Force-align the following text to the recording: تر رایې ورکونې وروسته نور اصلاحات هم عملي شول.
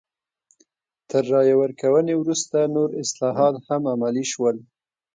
تر 1.09 1.23
رایې 1.31 1.55
ورکونې 1.61 2.13
وروسته 2.17 2.57
نور 2.75 2.89
اصلاحات 3.03 3.55
هم 3.67 3.81
عملي 3.93 4.25
شول. 4.31 4.57